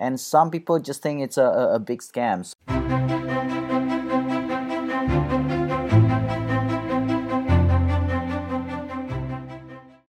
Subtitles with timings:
[0.00, 2.46] and some people just think it's a, a, big scam.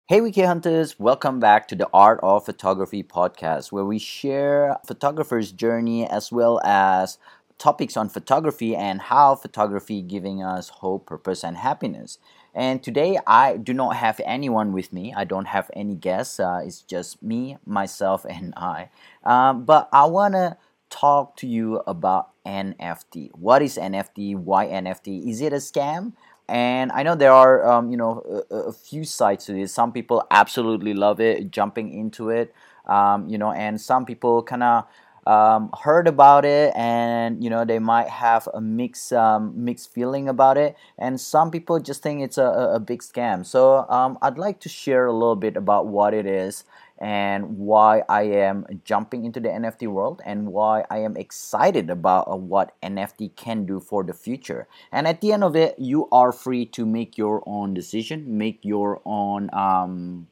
[0.07, 5.51] Hey, Wicked Hunters, welcome back to the Art of Photography podcast, where we share photographers'
[5.51, 7.17] journey as well as
[7.57, 12.20] topics on photography and how photography giving us hope, purpose, and happiness.
[12.55, 15.13] And today I do not have anyone with me.
[15.15, 16.39] I don't have any guests.
[16.39, 18.89] Uh, it's just me, myself, and I.
[19.23, 20.57] Um, but I wanna
[20.89, 23.32] talk to you about NFT.
[23.33, 24.37] What is NFT?
[24.37, 25.29] Why NFT?
[25.29, 26.13] Is it a scam?
[26.47, 29.74] and I know there are um, you know a, a, few sides to this.
[29.74, 32.53] Some people absolutely love it, jumping into it,
[32.85, 34.85] um, you know, and some people kind of
[35.25, 40.30] um, heard about it, and you know they might have a mixed um, mixed feeling
[40.30, 43.45] about it, and some people just think it's a, a big scam.
[43.45, 46.64] So um, I'd like to share a little bit about what it is
[46.97, 52.30] and why I am jumping into the NFT world and why I am excited about
[52.30, 54.67] uh, what NFT can do for the future.
[54.92, 58.59] And at the end of it, you are free to make your own decision, make
[58.64, 60.27] your own um,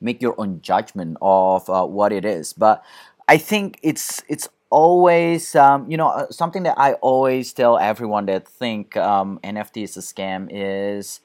[0.00, 2.52] make your own judgment of uh, what it is.
[2.52, 2.84] But
[3.28, 8.26] I think it's it's always um, you know uh, something that I always tell everyone
[8.26, 11.20] that think um, NFT is a scam is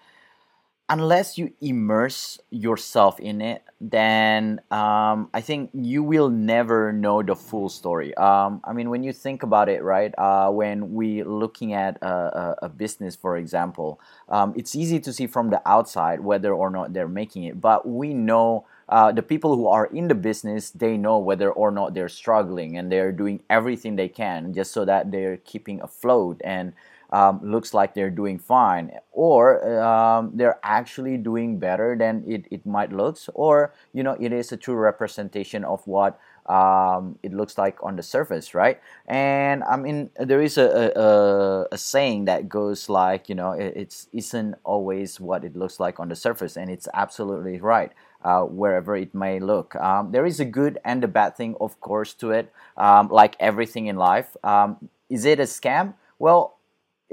[0.89, 7.35] unless you immerse yourself in it, then um, I think you will never know the
[7.35, 8.13] full story.
[8.15, 10.11] Um, I mean, when you think about it, right?
[10.17, 15.27] Uh, when we looking at a, a, business, for example, um, it's easy to see
[15.27, 18.65] from the outside whether or not they're making it, but we know.
[18.89, 22.75] Uh, the people who are in the business they know whether or not they're struggling
[22.75, 26.73] and they're doing everything they can just so that they're keeping afloat and
[27.11, 32.65] um, looks like they're doing fine or um, they're actually doing better than it, it
[32.65, 37.57] might looks or you know it is a true representation of what um, it looks
[37.57, 38.79] like on the surface right?
[39.07, 43.73] And i mean there is a, a, a saying that goes like you know it
[43.75, 47.91] it's, isn't always what it looks like on the surface and it's absolutely right
[48.23, 49.75] uh, wherever it may look.
[49.75, 53.35] Um, there is a good and a bad thing, of course, to it, um, like
[53.39, 54.35] everything in life.
[54.43, 55.93] Um, is it a scam?
[56.17, 56.57] Well,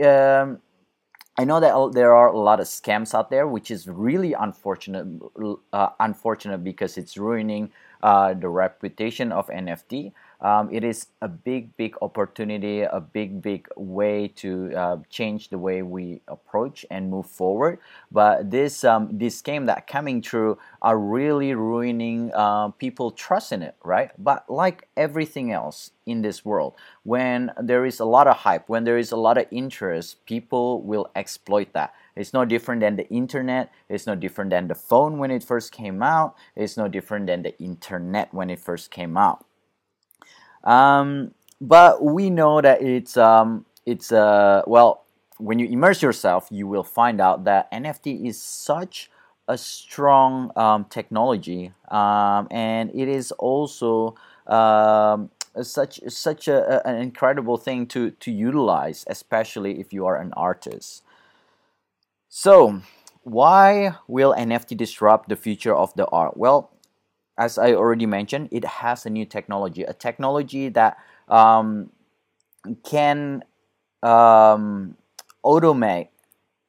[0.05, 0.61] um,
[1.39, 5.07] I know that there are a lot of scams out there, which is really unfortunate.
[5.73, 7.71] Uh, unfortunate because it's ruining
[8.03, 13.69] uh, the reputation of NFT um, it is a big, big opportunity, a big, big
[13.77, 17.79] way to uh, change the way we approach and move forward.
[18.13, 23.63] But this um, this game that coming through are really ruining uh, people trust in
[23.63, 24.11] it, right?
[24.19, 28.85] But like everything else in this world, when there is a lot of hype, when
[28.85, 31.95] there is a lot of interest, people will exploit that.
[32.15, 33.73] It's no different than the internet.
[33.89, 36.37] It's no different than the phone when it first came out.
[36.55, 39.46] It's no different than the internet when it first came out.
[40.67, 45.05] Um, but we know that it's um, it's uh, well
[45.39, 49.11] when you immerse yourself, you will find out that NFT is such
[49.49, 54.17] a strong um, technology, um, and it is also
[54.47, 55.31] um,
[55.63, 61.03] such such a, an incredible thing to to utilize, especially if you are an artist.
[62.29, 62.83] So,
[63.23, 66.37] why will NFT disrupt the future of the art?
[66.37, 66.71] Well,
[67.39, 70.97] as I already mentioned, it has a new technology, a technology that
[71.29, 71.91] um,
[72.85, 73.45] can
[74.03, 74.97] um,
[75.45, 76.09] automate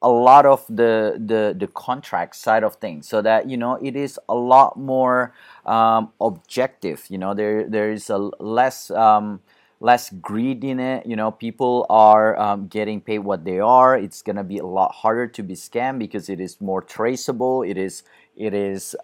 [0.00, 3.96] a lot of the, the the contract side of things so that you know it
[3.96, 5.34] is a lot more
[5.66, 9.40] um, objective you know there there is a less um,
[9.80, 14.22] less greed in it you know people are um, getting paid what they are it's
[14.22, 18.04] gonna be a lot harder to be scammed because it is more traceable it is
[18.36, 18.94] it is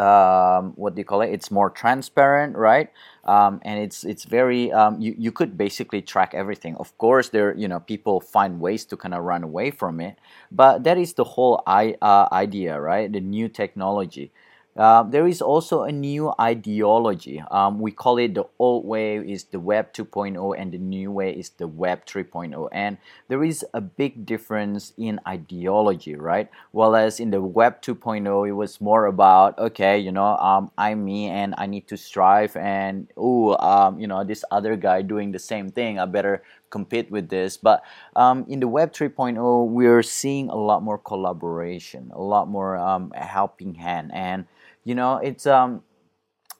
[0.00, 1.30] um, what do you call it?
[1.30, 2.90] It's more transparent, right?
[3.24, 6.76] Um, and it's it's very um, you you could basically track everything.
[6.76, 10.18] Of course, there you know people find ways to kind of run away from it,
[10.50, 13.12] but that is the whole I, uh, idea, right?
[13.12, 14.32] The new technology.
[14.80, 17.44] Uh, there is also a new ideology.
[17.50, 21.32] Um, we call it the old way is the Web 2.0 and the new way
[21.32, 22.66] is the Web 3.0.
[22.72, 22.96] And
[23.28, 26.48] there is a big difference in ideology, right?
[26.72, 31.28] Whereas in the Web 2.0, it was more about, okay, you know, um, I'm me
[31.28, 35.38] and I need to strive and, oh, um, you know, this other guy doing the
[35.38, 37.58] same thing, I better compete with this.
[37.58, 37.84] But
[38.16, 43.12] um, in the Web 3.0, we're seeing a lot more collaboration, a lot more um,
[43.14, 44.10] helping hand.
[44.14, 44.46] And
[44.84, 45.82] you know it's um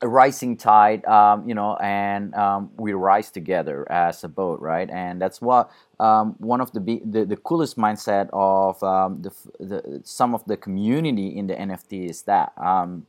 [0.02, 4.88] a rising tide um, you know and um, we rise together as a boat right
[4.90, 9.30] and that's what um, one of the, the, the coolest mindset of um, the,
[9.62, 13.04] the some of the community in the nft is that um,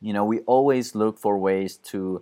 [0.00, 2.20] you know we always look for ways to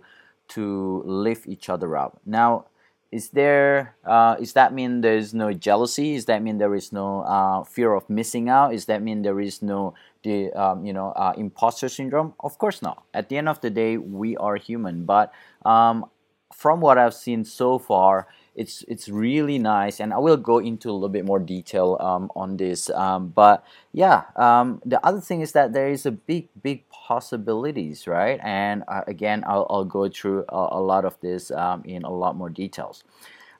[0.49, 2.19] to lift each other up.
[2.25, 2.65] Now,
[3.11, 6.15] is there uh, is that mean there is no jealousy?
[6.15, 8.73] Is that mean there is no uh, fear of missing out?
[8.73, 9.93] Is that mean there is no
[10.23, 12.33] the um, you know uh, imposter syndrome?
[12.39, 13.03] Of course not.
[13.13, 15.05] At the end of the day, we are human.
[15.05, 15.33] But
[15.65, 16.05] um,
[16.53, 20.89] from what I've seen so far, it's it's really nice and i will go into
[20.89, 25.41] a little bit more detail um, on this um, but yeah um, the other thing
[25.41, 30.07] is that there is a big big possibilities right and uh, again I'll, I'll go
[30.07, 33.03] through a, a lot of this um, in a lot more details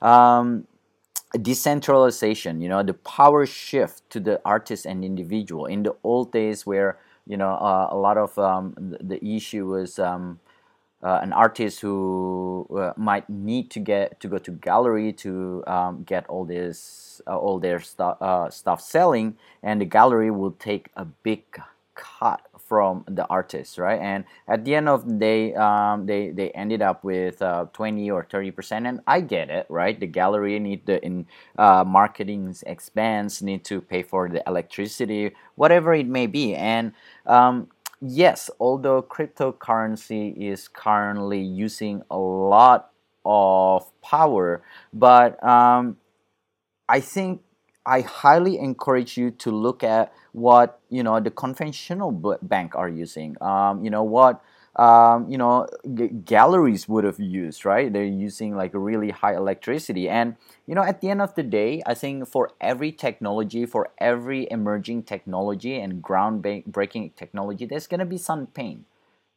[0.00, 0.66] um,
[1.42, 5.66] decentralization you know the power shift to the artist and individual.
[5.66, 9.98] In the old days where you know uh, a lot of um, the, issue was
[11.04, 16.02] uh, an artist who uh, might need to get to go to gallery to um,
[16.04, 21.04] get all this uh, all their uh, stuff selling and the gallery will take a
[21.04, 21.44] big
[21.94, 24.00] cut from the artist right?
[24.00, 28.10] And at the end of the day um, they they ended up with uh, 20
[28.10, 28.86] or 30 percent.
[28.86, 29.98] And i get it right?
[29.98, 31.26] The gallery need the in
[31.58, 36.54] uh, marketing expense need to pay for the electricity whatever it may be.
[36.54, 36.92] And
[37.26, 37.68] um,
[38.00, 42.90] yes, although cryptocurrency is currently using a lot
[43.24, 44.62] of power,
[44.92, 45.96] but um,
[46.88, 47.42] I think
[47.86, 52.10] I highly encourage you to look at what you know the conventional
[52.42, 53.36] bank are using.
[53.42, 54.42] Um, you know what
[54.76, 57.92] um, you know g- galleries would have used right?
[57.92, 60.08] They're using like really high electricity.
[60.08, 60.36] And
[60.66, 64.48] you know at the end of the day i think for every technology for every
[64.50, 68.84] emerging technology and groundbreaking technology there's going to be some pain.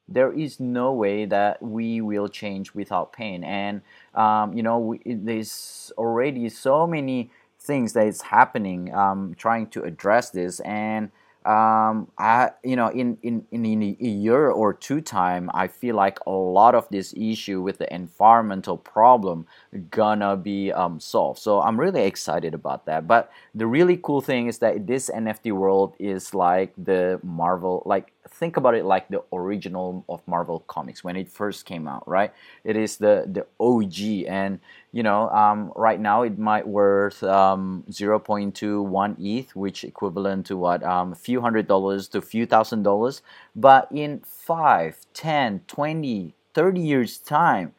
[0.10, 3.44] There is no way that we will change without pain.
[3.44, 3.82] And
[4.16, 7.30] um, you know we, there's already so many
[7.68, 11.12] things that is happening um, trying to address this and
[11.48, 16.20] um, I, you know, in, in, in a year or two time, I feel like
[16.28, 19.48] a lot of this issue with the environmental problem
[19.90, 21.40] gonna be um, solved.
[21.40, 23.08] So I'm really excited about that.
[23.08, 28.12] But the really cool thing is that this NFT world is like the Marvel, like
[28.30, 32.34] think about it like the original of Marvel comics when it first came out, right?
[32.66, 34.60] It is the the OG, and
[34.92, 40.84] you know, um, right now it might worth um, 0.21 ETH, which equivalent to what
[40.84, 43.22] um, a few hundred dollars to a few thousand dollars.
[43.56, 47.74] But in 5, 10, 20, 30 years time,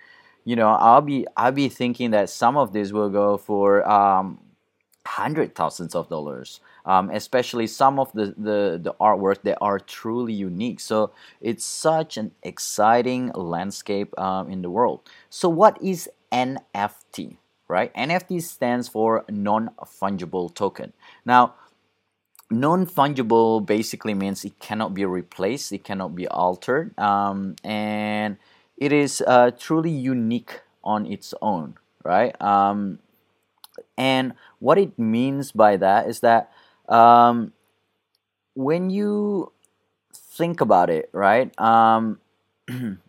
[0.45, 4.39] you know, I'll be I'll be thinking that some of this will go for um,
[5.05, 10.33] hundred thousands of dollars um, especially some of the, the, the artwork that are truly
[10.33, 10.81] unique.
[10.81, 11.13] So
[11.43, 15.01] it's such an exciting landscape um, in the world.
[15.29, 17.37] So what is NFT?
[17.69, 17.93] Right?
[17.95, 20.95] NFT stands for non-fungible token.
[21.25, 21.55] Now,
[22.51, 28.39] non-fungible basically means it cannot be replaced, it cannot be altered, um, and
[28.79, 32.41] it is uh, truly unique on its own, right?
[32.41, 33.01] Um,
[33.99, 36.51] and what it means by that is that
[36.89, 37.53] um,
[38.55, 39.53] when you
[40.15, 41.53] think about it, right?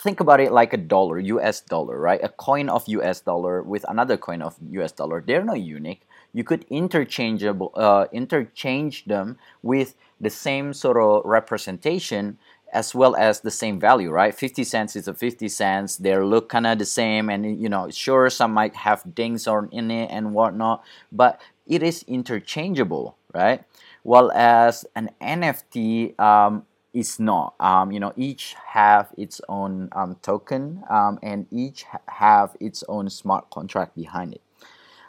[0.00, 2.22] Think about it like a dollar, US dollar, right?
[2.22, 5.22] A coin of US dollar with another coin of US dollar.
[5.26, 6.02] They're not unique.
[6.34, 12.38] You could interchangeable uh, interchange them with the same sort of representation
[12.72, 14.34] as well as the same value, right?
[14.34, 15.96] 50 cents is a 50 cents.
[15.96, 19.68] They look kind of the same, and you know, sure, some might have dings on
[19.72, 23.64] in it and whatnot, but it is interchangeable, right?
[24.02, 27.54] While as an NFT um, is not.
[27.60, 32.82] Um, you know, each have its own um, token um, and each ha- have its
[32.88, 34.42] own smart contract behind it.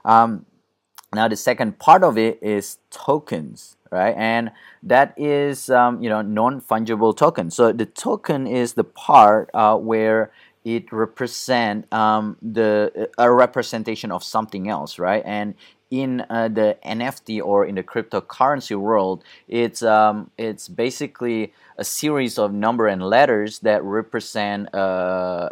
[0.03, 0.45] Um,
[1.15, 4.13] now, the second part of it is tokens, right?
[4.17, 4.51] And
[4.83, 7.49] that is, um, you know, non-fungible token.
[7.49, 10.31] So the token is the part uh, where
[10.65, 15.23] it represent um, the a representation of something else, right?
[15.25, 15.55] And
[15.89, 22.37] in uh, the NFT or in the cryptocurrency world, it's um, it's basically a series
[22.37, 24.77] of number and letters that represent uh,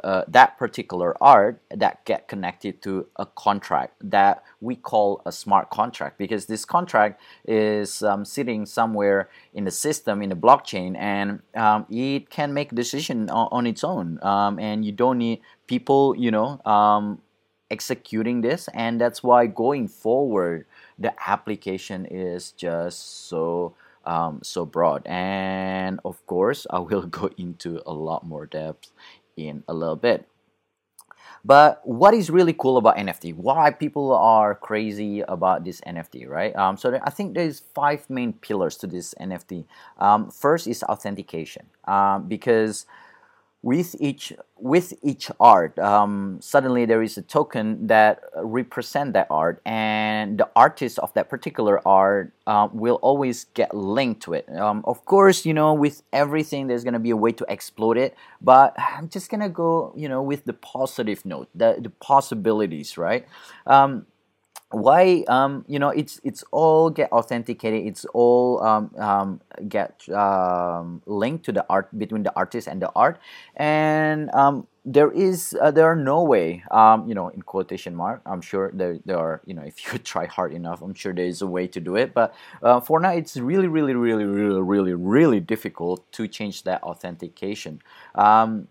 [0.04, 5.70] uh, that particular art that get connected to a contract that we call a smart
[5.70, 6.18] contract.
[6.18, 11.86] Because this contract is um, sitting somewhere in the system in the blockchain and um,
[11.90, 14.20] it can make decision on, on its own.
[14.24, 17.22] Um, and you don't need people you know um,
[17.72, 20.66] executing this and that's why going forward
[21.00, 23.74] the application is just so
[24.06, 25.02] um, so broad.
[25.08, 28.92] And of course i will go into a lot more depth
[29.36, 30.28] in a little bit.
[31.44, 36.56] But what is really cool about nft why people are crazy about this nft right?
[36.56, 39.66] Um, so i think there's five main pillars to this nft
[39.98, 41.66] um, first is authentication.
[41.86, 42.86] Um, because
[43.66, 49.60] with each with each art um, suddenly there is a token that represent that art
[49.66, 54.48] and the artist of that particular art uh, will always get linked to it.
[54.56, 57.98] Um, of course you know with everything there's going to be a way to exploit
[57.98, 61.90] it but i'm just going to go you know with the positive note the, the
[61.90, 63.26] possibilities right?
[63.66, 64.06] Um,
[64.76, 71.02] why um, you know it's it's all get authenticated it's all um, um, get um,
[71.06, 73.18] linked to the art between the artist and the art.
[73.56, 78.22] And um, there is uh, there are no way um, you know in quotation mark
[78.28, 81.26] i'm sure there, there are you know if you try hard enough i'm sure there
[81.26, 82.14] is a way to do it.
[82.14, 86.84] But uh, for now it's really really really really really really difficult to change that
[86.84, 87.82] authentication.
[88.14, 88.68] Um,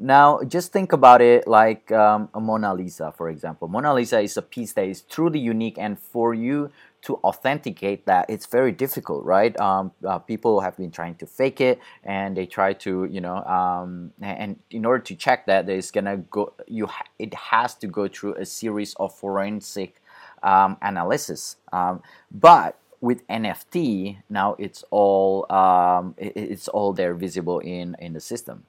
[0.00, 3.68] now, just think about it like um, a Mona Lisa, for example.
[3.68, 6.70] Mona Lisa is a piece that is truly unique, and for you
[7.02, 9.58] to authenticate that, it's very difficult, right?
[9.60, 13.44] Um, uh, people have been trying to fake it, and they try to, you know,
[13.44, 17.86] um, and in order to check that, there's gonna go, you, ha- it has to
[17.86, 20.00] go through a series of forensic
[20.42, 21.56] um, analysis.
[21.74, 28.14] Um, but with NFT, now it's all um, it, it's all there visible in in
[28.14, 28.64] the system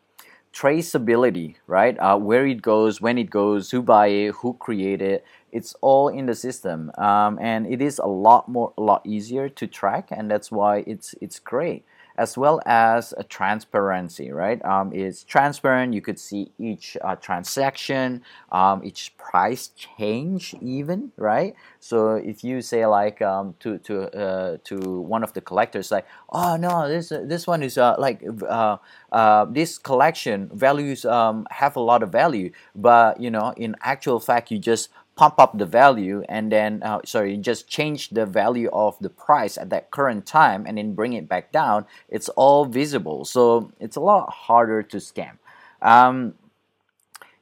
[0.53, 1.97] traceability, right?
[1.99, 5.25] Uh, where it goes, when it goes, who buy it, who created it.
[5.51, 9.49] It's all in the system, um, and it is a lot more, a lot easier
[9.49, 11.83] to track, and that's why it's it's great
[12.17, 14.63] as well as a transparency, right?
[14.65, 15.93] Um, it's transparent.
[15.93, 21.55] You could see each uh, transaction, um, each price change, even, right?
[21.79, 26.05] So if you say like um, to to uh, to one of the collectors, like,
[26.29, 28.77] oh no, this uh, this one is uh, like uh,
[29.11, 34.19] uh, this collection values um, have a lot of value, but you know, in actual
[34.19, 38.69] fact, you just pump up the value and then uh, sorry just change the value
[38.71, 42.65] of the price at that current time and then bring it back down it's all
[42.65, 43.25] visible.
[43.25, 45.37] So it's a lot harder to scam.
[45.81, 46.35] Um,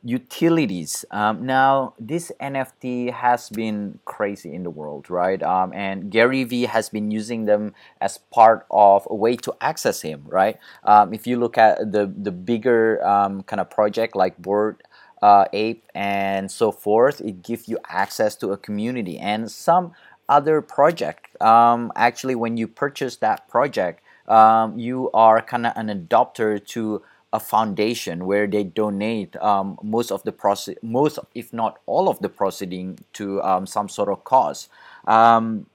[0.02, 1.04] utilities.
[1.12, 5.44] Um, now this nft has been crazy in the world right?
[5.44, 10.02] Um, and gary vee has been using them as part of a way to access
[10.02, 10.58] him right?
[10.86, 14.82] Um, if you look at the the bigger um, kind of project like Bored
[15.22, 19.92] uh, ape and so forth it gives you access to a community and some
[20.28, 21.42] other project.
[21.42, 27.02] Um, actually when you purchase that project um, you are kind of an adopter to
[27.32, 32.20] a foundation where they donate um, most of the process most if not all of
[32.20, 34.70] the proceeding to um, some sort of cause.
[35.06, 35.68] Um,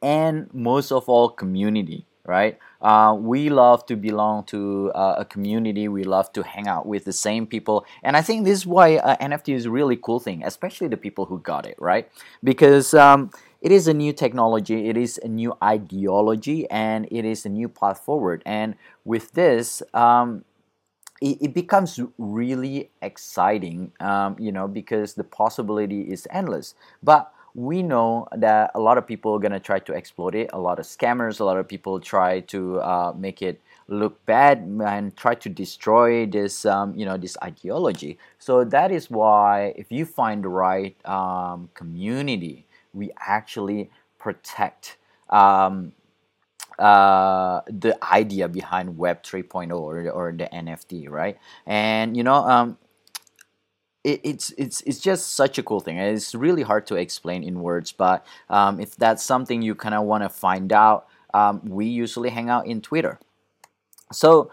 [0.00, 2.58] and most of all community right?
[2.82, 5.88] Uh, we love to belong to uh, a community.
[5.88, 8.96] We love to hang out with the same people, and I think this is why
[8.98, 12.08] uh, NFT is a really cool thing, especially the people who got it, right?
[12.44, 13.30] Because um,
[13.62, 17.68] it is a new technology, it is a new ideology, and it is a new
[17.68, 18.42] path forward.
[18.44, 20.44] And with this, um,
[21.20, 26.74] it, it, becomes really exciting, um, you know, because the possibility is endless.
[27.02, 30.50] But we know that a lot of people are going to try to exploit it.
[30.52, 34.58] A lot of scammers, a lot of people try to uh, make it look bad
[34.84, 38.18] and try to destroy this, um, you know, this ideology.
[38.38, 44.98] So that is why if you find the right um, community, we actually protect
[45.30, 45.92] um,
[46.78, 51.38] uh, the idea behind Web 3.0 or, or the NFT, right?
[51.66, 52.78] And you know, um,
[54.04, 55.98] it, it's it's it's just such a cool thing.
[55.98, 60.04] It's really hard to explain in words, but um, if that's something you kind of
[60.04, 63.18] want to find out, um, we usually hang out in Twitter.
[64.12, 64.50] So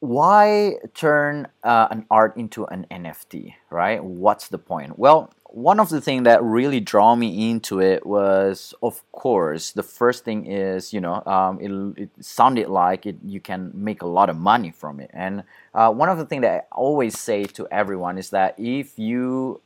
[0.00, 4.02] why turn uh, an art into an NFT, right?
[4.02, 4.98] What's the point?
[4.98, 9.82] Well, one of the things that really draw me into it was, of course, the
[9.82, 14.06] first thing is you know um, it, it, sounded like it, you can make a
[14.06, 17.44] lot of money from it, and uh, one of the things that I always say
[17.44, 19.60] to everyone is that if you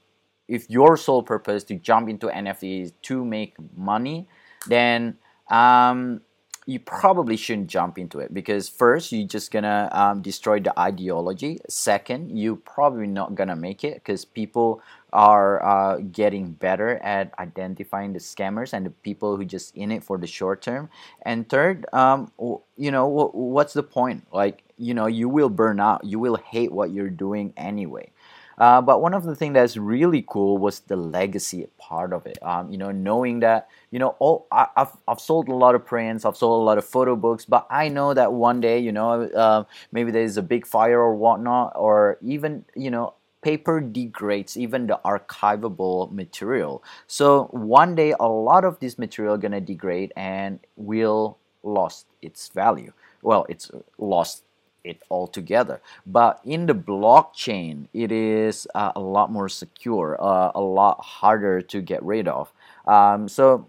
[0.49, 4.27] if your sole purpose to jump into NFTs to make money,
[4.67, 5.17] then
[5.51, 6.21] um,
[6.67, 11.61] you probably shouldn't jump into it because first you're just gonna um, destroy the ideology.
[11.69, 18.13] Second you're probably not gonna make it because people are uh, getting better at identifying
[18.13, 20.89] the scammers and the people who just in it for the short term.
[21.23, 22.33] And third um,
[22.77, 24.27] you know what's the point?
[24.33, 26.05] Like you know you will burn out.
[26.05, 28.11] You will hate what you're doing anyway
[28.59, 32.39] uh, but one of the things that's really cool was the legacy part of it.
[32.43, 35.87] Um, you know, knowing that you know, all I, have I've sold a lot of
[35.87, 38.91] prints, I've sold a lot of photo books, but I know that one day, you
[38.91, 44.57] know, uh, maybe there's a big fire or whatnot, or even you know, paper degrades
[44.57, 46.83] even the archivable material.
[47.07, 52.93] So one day, a lot of this material gonna degrade and will lost its value.
[53.23, 54.43] Well, it's lost
[54.85, 55.81] it all together.
[56.07, 61.61] But in the blockchain, it is uh, a lot more secure, uh, a lot harder
[61.63, 62.53] to get rid of.
[62.87, 63.67] Um, so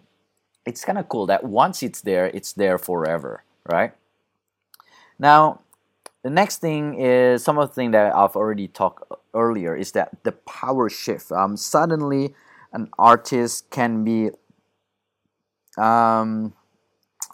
[0.65, 3.93] it's kind of cool that once it's there, it's there forever, right?
[5.17, 5.61] Now,
[6.23, 10.23] the next thing is some of the thing that I've already talked earlier is that
[10.23, 11.31] the power shift.
[11.31, 12.33] Um, suddenly,
[12.73, 14.31] an artist can be
[15.77, 16.53] um,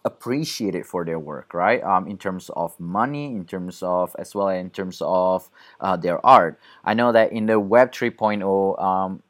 [0.03, 1.83] appreciated for their work, right?
[1.83, 5.95] Um, in terms of money, in terms of as well as in terms of uh,
[5.97, 6.59] their art.
[6.83, 9.23] I know that in the Web 3.0, um,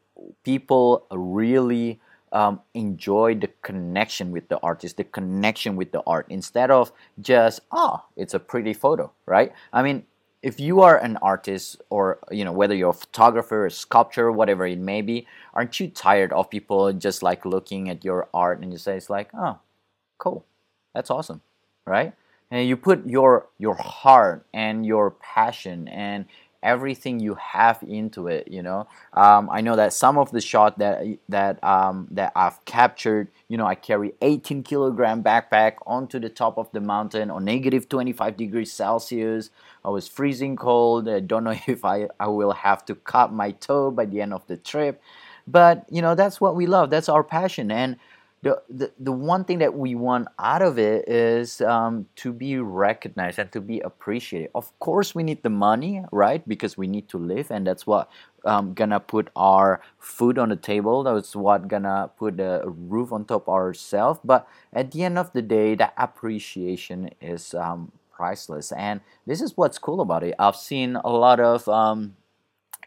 [0.43, 1.99] people really
[2.31, 7.61] um, enjoy the connection with the artist, the connection with the art, instead of just
[7.71, 9.51] oh, it's a pretty photo, right?
[9.73, 10.05] I mean,
[10.41, 14.65] if you are an artist or you know whether you're a photographer a sculptor whatever
[14.65, 18.71] it may be aren't you tired of people just like looking at your art and
[18.71, 19.59] you say it's like oh
[20.17, 20.45] cool
[20.93, 21.41] that's awesome
[21.85, 22.13] right?
[22.51, 26.25] And you put your your heart and your passion and
[26.63, 28.87] everything you have into it you know?
[29.13, 33.57] Um, i know that some of the shot that that um, that i've captured you
[33.57, 38.37] know i carry 18 kilogram backpack onto the top of the mountain on negative 25
[38.37, 39.49] degrees celsius.
[39.83, 41.09] I was freezing cold.
[41.09, 44.33] I don't know if i i will have to cut my toe by the end
[44.33, 45.01] of the trip.
[45.47, 46.91] But you know that's what we love.
[46.91, 47.71] That's our passion.
[47.71, 47.97] And
[48.43, 52.57] the, the, the one thing that we want out of it is um, to be
[52.57, 54.49] recognized and to be appreciated.
[54.55, 56.47] Of course, we need the money, right?
[56.47, 58.09] Because we need to live, and that's what
[58.43, 61.03] um, gonna put our food on the table.
[61.03, 64.19] That's what gonna put a roof on top ourselves.
[64.23, 69.55] But at the end of the day, that appreciation is um, priceless, and this is
[69.55, 70.33] what's cool about it.
[70.39, 72.15] I've seen a lot of um,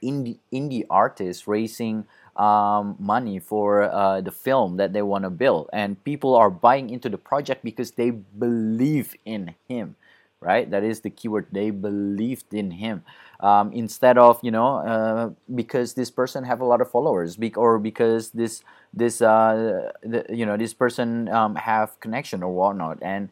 [0.04, 2.04] indie indie artists raising
[2.36, 6.90] um, money for uh, the film that they want to build, and people are buying
[6.90, 9.96] into the project because they believe in him,
[10.40, 10.70] right?
[10.70, 11.46] That is the keyword.
[11.52, 13.04] They believed in him
[13.40, 17.78] um, instead of you know uh, because this person have a lot of followers, or
[17.78, 18.62] because this
[18.92, 23.30] this uh, the, you know this person um, have connection or whatnot, and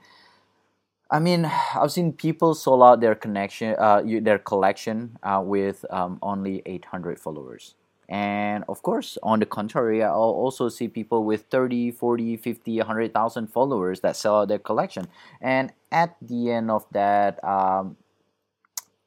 [1.12, 6.18] I mean, I've seen people sold out their connection, uh, their collection uh, with um,
[6.22, 7.74] only 800 followers.
[8.08, 13.46] And of course, on the contrary, I'll also see people with 30, 40, 50, 100,000
[13.48, 15.06] followers that sell out their collection.
[15.42, 17.98] And at the end of that, um,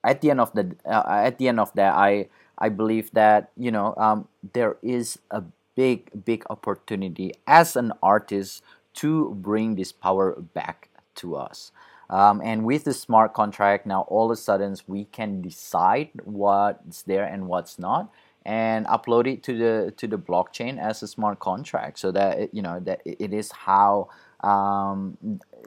[0.04, 3.50] at the end of the uh, at the end of that, I I believe that
[3.58, 5.42] you know um, there is a
[5.76, 8.62] big big opportunity as an artist
[9.02, 11.72] to bring this power back to us.
[12.10, 17.04] Um, and with the smart contract, now all of a sudden we can decide what's
[17.04, 18.12] there and what's not
[18.46, 22.62] and upload it to the to the blockchain as a smart contract so that you
[22.62, 24.08] know that it is how
[24.42, 25.18] um,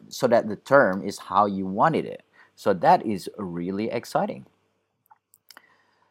[0.09, 2.22] so that the term is how you wanted it.
[2.55, 4.46] So that is really exciting.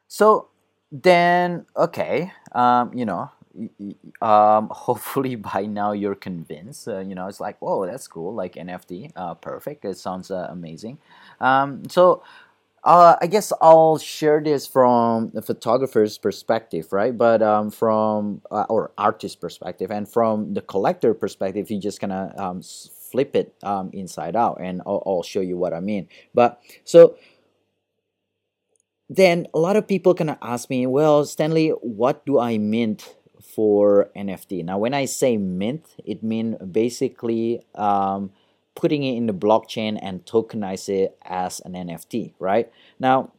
[0.08, 0.50] So
[0.92, 3.32] then okay um, you know
[4.22, 8.56] um, hopefully by now you're convinced uh, you know it's like whoa that's cool like
[8.56, 10.98] nft uh, perfect it sounds uh, amazing
[11.40, 12.24] um, so
[12.84, 17.18] uh, I guess I'll share this from the photographer's perspective, right?
[17.18, 22.40] But um, from uh, or artist perspective, and from the collector perspective, you just of
[22.40, 22.62] um,
[23.12, 26.08] flip it um, inside out, and I'll, I'll show you what I mean.
[26.34, 27.18] But so
[29.10, 34.10] then a lot of people of ask me, well, Stanley, what do I mint for
[34.16, 34.64] NFT?
[34.64, 38.32] Now, when I say mint, it means basically um,
[38.76, 42.72] putting it in the blockchain and tokenize it as an NFT, right?
[43.00, 43.32] Now,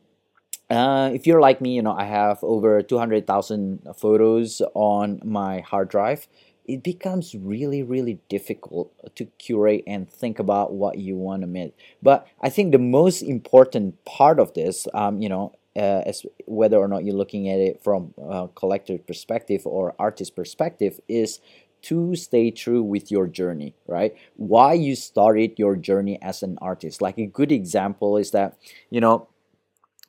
[0.70, 5.88] uh, if you're like me, you know, I have over 200,000 photos on my hard
[5.88, 6.28] drive.
[6.66, 11.72] It becomes really, really difficult to curate and think about what you want to mint.
[12.02, 16.76] But I think the most important part of this, um, you know, uh, as whether
[16.76, 21.40] or not you're looking at it from a collector perspective or artist perspective, is
[21.82, 24.14] to stay true with your journey, right?
[24.36, 27.00] Why you started your journey as an artist.
[27.00, 28.58] Like a good example is that,
[28.90, 29.28] you know,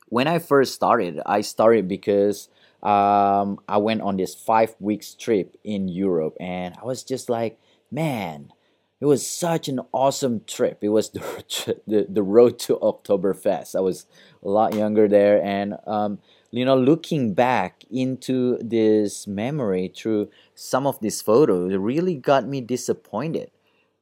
[0.08, 2.48] when I first started, I started because
[2.82, 7.58] um, I went on this five weeks trip in Europe and I was just like,
[7.90, 8.52] man,
[9.00, 10.78] it was such an awesome trip.
[10.82, 13.74] It was the, the, the road to Oktoberfest.
[13.74, 14.06] I was
[14.42, 16.18] a lot younger there and um,
[16.50, 22.46] you know looking back into this memory through some of these photos it really got
[22.46, 23.50] me disappointed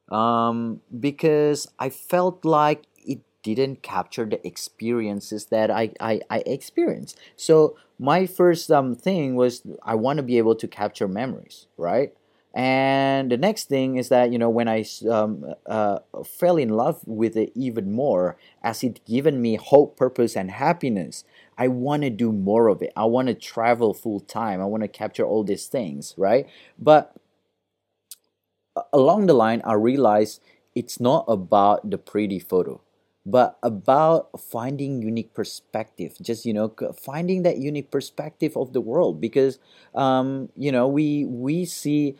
[0.09, 7.19] um, because i felt like it didn't capture the experiences that i, I, I experienced
[7.35, 12.13] so my first um, thing was i want to be able to capture memories right
[12.53, 16.99] and the next thing is that you know when i um, uh, fell in love
[17.05, 21.23] with it even more as it given me hope purpose and happiness
[21.57, 22.91] i want to do more of it.
[22.95, 24.61] I want to travel full time.
[24.61, 26.47] I want to capture all these things right?
[26.77, 27.15] But
[28.93, 30.41] along the line i realized
[30.75, 32.81] it's not about the pretty photo
[33.25, 36.15] but about finding unique perspective.
[36.21, 39.59] Just you know finding that unique perspective of the world because
[39.93, 42.15] um, you know we we see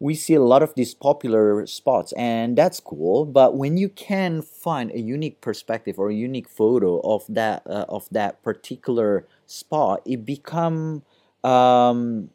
[0.00, 4.42] we see a lot of these popular spots and that's cool but when you can
[4.42, 10.00] find a unique perspective or a unique photo of that uh, of that particular spot
[10.06, 11.02] it become
[11.44, 12.30] um,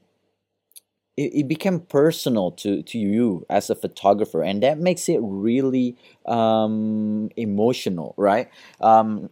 [1.15, 5.95] it, became personal to, to you as a photographer and that makes it really
[6.25, 8.49] um, emotional right?
[8.81, 9.29] Um,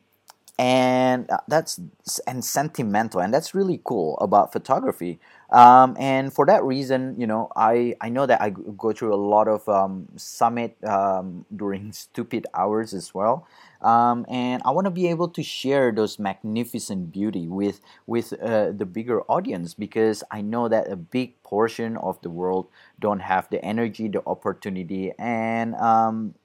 [0.59, 1.79] and uh, that's
[2.27, 5.19] and sentimental and that's really cool about photography
[5.51, 9.17] um, and for that reason you know i i know that i go through a
[9.19, 13.47] lot of um, summit um, during stupid hours as well.
[13.81, 18.71] Um, and i want to be able to share those magnificent beauty with with uh,
[18.71, 22.67] the bigger audience because i know that a big portion of the world
[22.99, 26.35] don't have the energy the opportunity and um,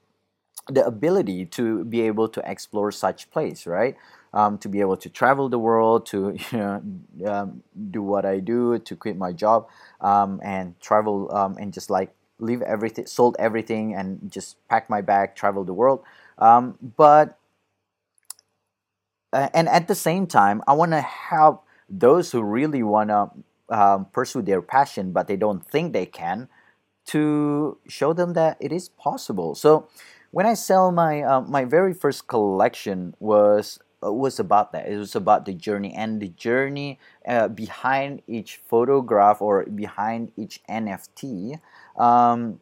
[0.69, 3.95] the ability to be able to explore such place right
[4.33, 6.81] um, to be able to travel the world to you know
[7.25, 9.67] um, do what i do to quit my job
[10.01, 15.01] um, and travel um, and just like leave everything sold everything and just pack my
[15.01, 16.03] bag travel the world.
[16.37, 17.39] Um, but
[19.33, 23.29] uh, and at the same time i want to help those who really want to
[23.69, 26.47] um, pursue their passion but they don't think they can
[27.07, 29.55] to show them that it is possible.
[29.55, 29.87] So
[30.31, 34.87] when I sell my uh, my very first collection was was about that.
[34.87, 40.61] It was about the journey and the journey uh, behind each photograph or behind each
[40.69, 41.59] NFT.
[41.97, 42.59] Um,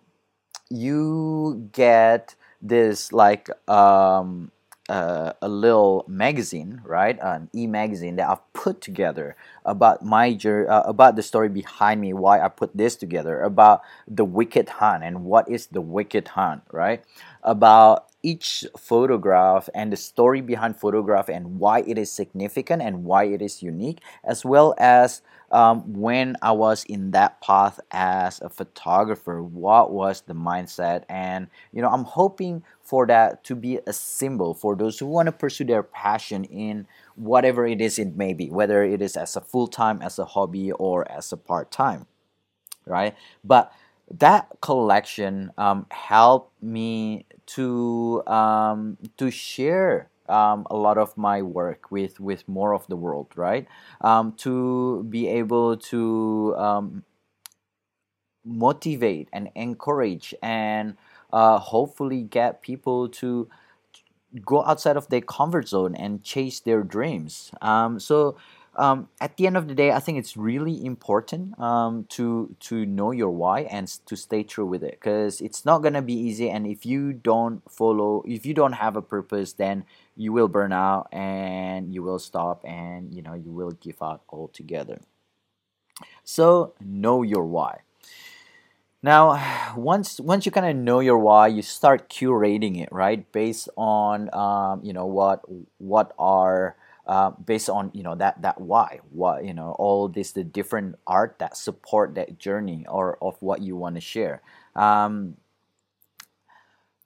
[0.69, 4.52] you get this like um,
[4.89, 7.17] uh, a little magazine, right?
[7.21, 12.13] An e-magazine that I've put together about my journey, uh, about the story behind me,
[12.13, 16.63] why I put this together, about the Wicked Hunt and what is the Wicked Hunt,
[16.71, 17.04] right?
[17.43, 23.25] About each photograph and the story behind photograph and why it is significant and why
[23.25, 28.49] it is unique, as well as um, when I was in that path as a
[28.49, 31.03] photographer, what was the mindset?
[31.07, 35.27] And you know, I'm hoping for that to be a symbol for those who want
[35.27, 39.35] to pursue their passion in whatever it is it may be, whether it is as
[39.35, 42.07] a full time, as a hobby, or as a part time,
[42.85, 43.15] right?
[43.43, 43.71] But
[44.11, 51.91] that collection um, helped me to um, to share um, a lot of my work
[51.91, 53.67] with with more of the world, right?
[54.01, 57.03] Um, to be able to um,
[58.43, 60.97] motivate and encourage and
[61.34, 63.49] uh, hopefully get people to
[64.45, 67.51] go outside of their comfort zone and chase their dreams.
[67.62, 68.38] Um, so
[68.77, 72.85] um, at the end of the day, I think it's really important um, to to
[72.85, 76.49] know your why and to stay true with it because it's not gonna be easy.
[76.49, 79.85] And if you don't follow, if you don't have a purpose, then
[80.15, 84.23] you will burn out and you will stop and you know you will give up
[84.29, 84.99] altogether.
[86.23, 87.79] So know your why.
[89.01, 93.69] Now, once once you kind of know your why, you start curating it right based
[93.77, 95.41] on um, you know what
[95.77, 96.75] what are
[97.08, 100.96] uh, based on you know that that why what you know all this the different
[101.06, 104.41] art that support that journey or of what you want to share.
[104.76, 105.38] Um,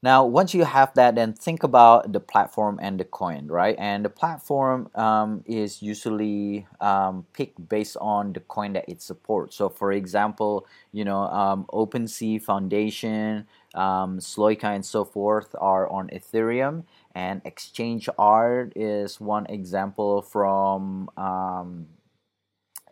[0.02, 3.76] now once you have that then think about the platform and the coin right?
[3.78, 9.58] And the platform um, is usually um, picked based on the coin that it supports.
[9.58, 16.08] So for example you know um, OpenSea Foundation um, Sloika and so forth are on
[16.10, 21.88] Ethereum and exchange art is one example from um,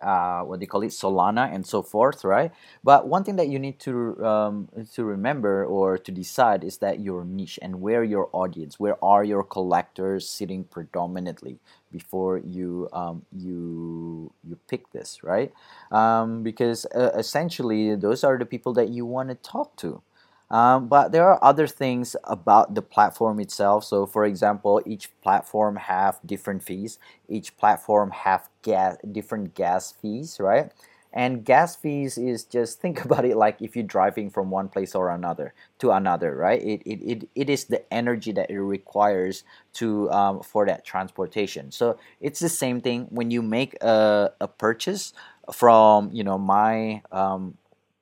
[0.02, 0.92] uh, what they call it?
[0.92, 2.52] Solana and so forth right?
[2.84, 7.00] But one thing that you need to um, to remember or to decide is that
[7.00, 11.60] your niche and where your audience where are your collectors sitting predominantly
[11.92, 15.52] before you um, you you pick this right?
[15.92, 20.02] Um, because uh, essentially those are the people that you want to talk to
[20.50, 23.84] um, but there are other things about the platform itself.
[23.84, 27.00] So, for example, each platform have different fees.
[27.28, 30.72] Each platform have gas different gas fees, right?
[31.14, 34.96] And gas fees is just think about it like if you're driving from one place
[34.96, 36.62] or another to another, right?
[36.62, 41.72] It, it, it, it is the energy that it requires to um, for that transportation.
[41.72, 45.14] So it's the same thing when you make a, a purchase
[45.54, 47.58] from you know my um,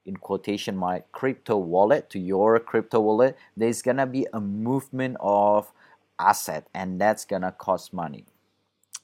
[0.06, 5.72] in quotation my crypto wallet to your crypto wallet there's gonna be a movement of
[6.20, 8.26] asset and that's gonna cost money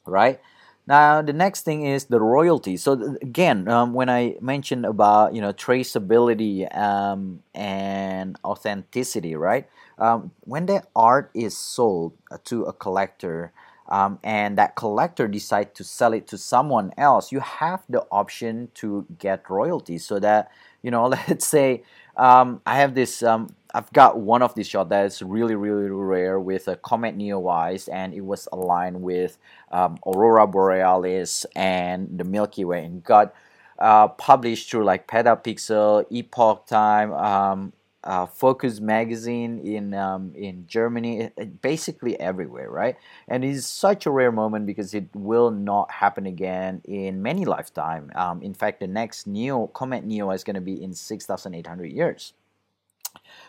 [0.06, 0.40] right?
[0.88, 2.76] Now the next thing is the royalty.
[2.78, 9.68] So again um, when i mentioned about you know traceability um, and authenticity right?
[10.00, 13.54] Um, when the art is sold uh, to a collector
[13.88, 18.70] um, and that collector decide to sell it to someone else you have the option
[18.76, 20.50] to get royalty so that
[20.84, 21.84] you know let's say
[22.18, 26.40] um, i have this um, i've got one of these shots that's really really rare
[26.40, 29.38] with a comet neowise and it was aligned with
[29.72, 33.34] um, aurora borealis and the milky way and got
[33.80, 41.30] uh, published through like petapixel epoch time um, uh, Focus magazine in um, in Germany,
[41.62, 42.96] basically everywhere, right?
[43.28, 48.12] And it's such a rare moment because it will not happen again in many lifetime.
[48.16, 51.54] Um, in fact, the next Neo Comet Neo is going to be in six thousand
[51.54, 52.34] eight hundred years.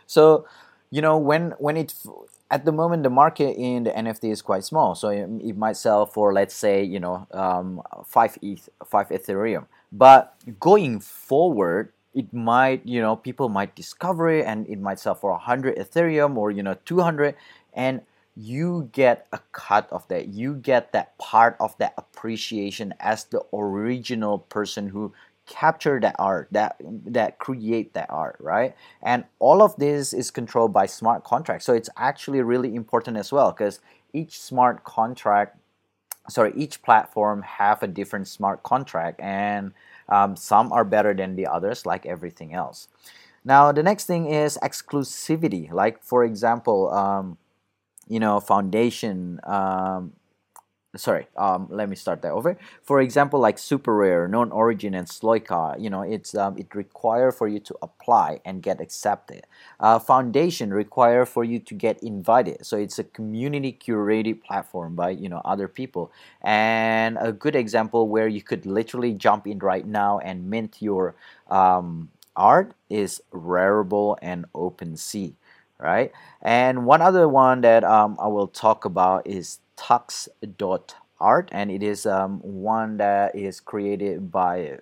[0.06, 0.46] So,
[0.90, 1.94] you know, when when it
[2.50, 5.76] at the moment the market in the NFT is quite small, so it, it might
[5.78, 9.66] sell for let's say you know um, five ETH, five Ethereum.
[9.90, 15.14] But going forward, it might you know people might discover it and it might sell
[15.14, 17.34] for 100 ethereum or you know 200
[17.74, 18.02] and
[18.36, 20.28] you get a cut of that.
[20.28, 25.12] You get that part of that appreciation as the original person who
[25.44, 28.74] captured that art that that create that art right?
[29.02, 31.66] And all of this is controlled by smart contracts.
[31.66, 33.80] So it's actually really important as well because
[34.12, 35.58] each smart contract
[36.28, 39.72] sorry each platform have a different smart contract and
[40.12, 42.88] um, some are better than the others, like everything else.
[43.44, 45.72] Now, the next thing is exclusivity.
[45.72, 47.38] Like, for example, um,
[48.08, 50.12] you know, foundation, um,
[50.96, 52.58] sorry um, let me start that over.
[52.82, 57.32] For example like super rare known origin and sloika you know it's um, it require
[57.32, 59.46] for you to apply and get accepted.
[59.80, 62.64] Uh, foundation require for you to get invited.
[62.66, 66.12] So it's a community curated platform by you know other people.
[66.42, 71.14] And a good example where you could literally jump in right now and mint your
[71.50, 75.34] um, art is Rarible and Open OpenSea
[75.82, 81.82] right and one other one that um, I will talk about is tux.art and it
[81.82, 84.78] is um, one that is created by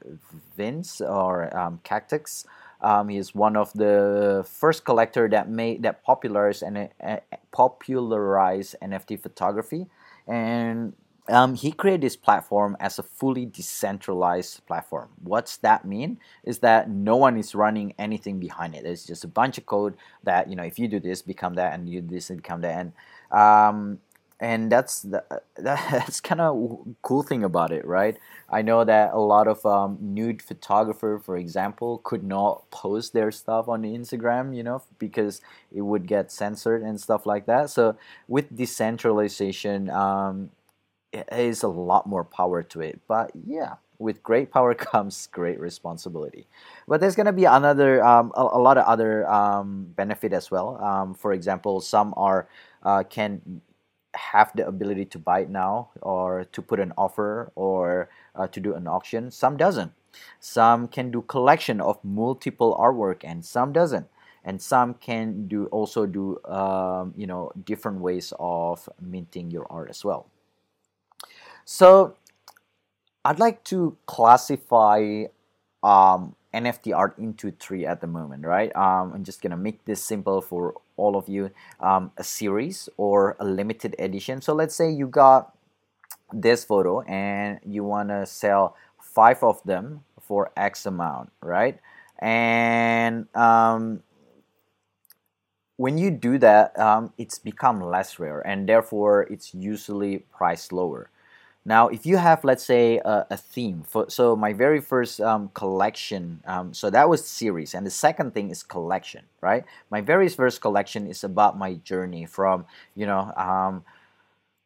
[0.56, 2.46] Vince or um, Cactus.
[2.82, 7.16] Um, he's one of the first collector that made that popularized and uh,
[7.52, 9.86] popularized NFT photography,
[10.26, 10.94] and
[11.30, 15.10] um, he created this platform as a fully decentralized platform.
[15.22, 16.18] What's that mean?
[16.44, 18.84] Is that no one is running anything behind it.
[18.84, 21.72] It's just a bunch of code that you know if you do this, become that,
[21.72, 22.92] and you do this, and become that, and
[23.38, 23.98] um,
[24.40, 25.22] and that's the,
[25.56, 28.16] that's kind of cool thing about it right
[28.48, 33.30] i know that a lot of um, nude photographer for example could not post their
[33.30, 35.40] stuff on instagram you know because
[35.70, 37.96] it would get censored and stuff like that so
[38.28, 40.50] with decentralization um,
[41.12, 43.00] it is a lot more power to it.
[43.08, 46.48] But yeah with great power comes great responsibility.
[46.88, 50.50] But there's going to be another um, a, a, lot of other um, benefit as
[50.50, 50.82] well.
[50.82, 52.48] Um, for example some are
[52.82, 53.60] uh, can
[54.14, 58.58] have the ability to buy it now or to put an offer or uh, to
[58.58, 59.30] do an auction.
[59.30, 59.92] Some doesn't.
[60.40, 64.08] Some can do collection of multiple artwork and some doesn't.
[64.42, 69.90] And some can do also do um, you know different ways of minting your art
[69.90, 70.29] as well
[71.70, 72.16] so
[73.24, 75.24] i'd like to classify
[75.82, 78.74] um, NFT art into three at the moment, right?
[78.74, 81.50] Um, I'm just gonna make this simple for all of you.
[81.78, 84.42] Um, a series or a limited edition.
[84.42, 85.56] So let's say you got
[86.32, 91.78] this photo and you wanna sell five of them for X amount, right?
[92.18, 94.02] And um,
[95.76, 101.10] when you do that, um, it's become less rare and therefore it's usually priced lower.
[101.64, 105.50] Now, if you have, let's say, a, a theme, for, so my very first um,
[105.52, 109.64] collection, um, so that was series, and the second thing is collection, right?
[109.90, 112.64] My very first collection is about my journey from,
[112.96, 113.84] you know, um,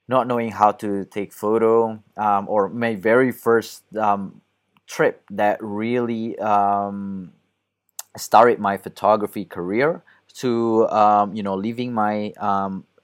[0.06, 4.40] not knowing how to take photo, um, or my very first um,
[4.86, 7.32] trip that really um,
[8.16, 10.02] started my photography career
[10.34, 10.86] to,
[11.32, 12.32] you know, leaving my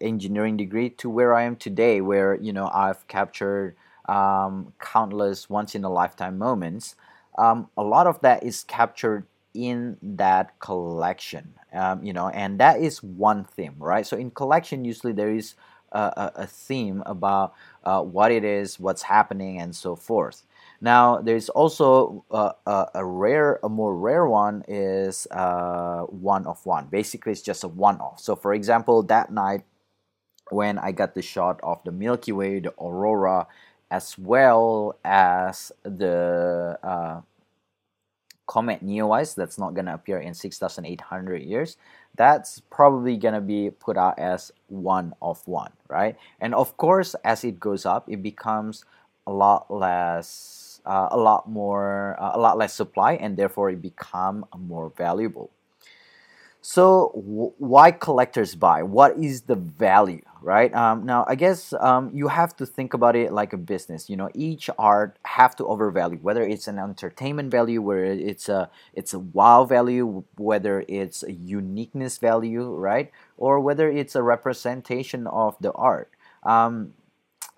[0.00, 3.76] engineering degree to where I am today, where you know I've captured
[4.10, 6.96] um, countless once in a lifetime moments.
[7.38, 12.80] Um, a lot of that is captured in that collection, um, you know, and that
[12.80, 14.06] is one theme, right?
[14.06, 15.54] So in collection, usually there is
[15.92, 20.42] a, a theme about uh, what it is, what's happening, and so forth.
[20.80, 26.64] Now, there's also uh, a, a, rare, a more rare one is uh, one of
[26.64, 26.86] one.
[26.86, 28.20] Basically, it's just a one off.
[28.20, 29.64] So, for example, that night
[30.50, 33.46] when I got the shot of the Milky Way, the aurora,
[33.90, 37.20] as well as the uh,
[38.46, 41.76] comet Neowise that's not going to appear in 6,800 years,
[42.16, 46.16] that's probably going to be put out as one of one, right?
[46.40, 48.84] And of course, as it goes up, it becomes
[49.26, 53.80] a lot less, uh, a lot more, uh, a lot less supply, and therefore it
[53.80, 55.50] become more valuable.
[56.62, 58.82] So, w- why collectors buy?
[58.82, 60.74] What is the value, right?
[60.74, 64.10] Um, now, I guess um, you have to think about it like a business.
[64.10, 68.70] You know, each art have to overvalue, whether it's an entertainment value, whether it's a
[68.92, 75.26] it's a wow value, whether it's a uniqueness value, right, or whether it's a representation
[75.28, 76.10] of the art.
[76.42, 76.92] Um,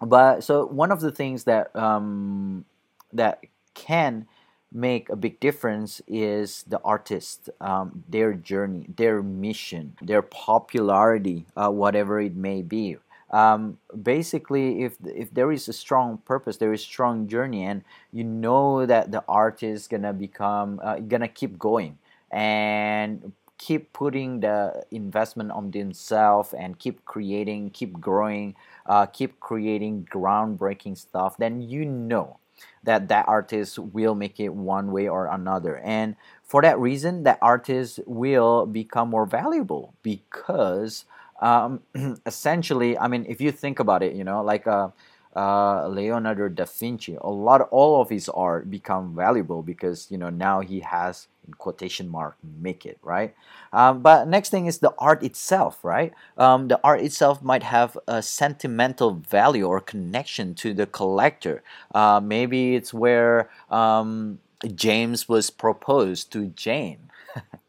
[0.00, 2.64] but so one of the things that um,
[3.12, 3.40] that
[3.74, 4.26] can
[4.72, 11.70] make a big difference is the artist, um, their journey, their mission, their popularity, uh,
[11.70, 12.96] whatever it may be.
[13.30, 17.82] Um, basically, if if there is a strong purpose, there is strong journey, and
[18.12, 21.98] you know that the artist gonna become uh, gonna keep going
[22.30, 28.54] and keep putting the investment on themselves and keep creating, keep growing,
[28.86, 32.38] uh, keep creating groundbreaking stuff, then you know
[32.82, 35.78] that that artist will make it one way or another.
[35.78, 41.04] And for that reason that artist will become more valuable because
[41.40, 41.80] um,
[42.26, 44.88] essentially i mean if you think about it you know like uh,
[45.34, 50.30] uh, Leonardo da Vinci, a lot, all of his art become valuable because you know
[50.30, 53.34] now he has in quotation mark make it right.
[53.72, 56.12] Um, but next thing is the art itself, right?
[56.36, 61.62] Um, the art itself might have a sentimental value or connection to the collector.
[61.94, 64.38] Uh, maybe it's where um,
[64.74, 67.10] James was proposed to Jane.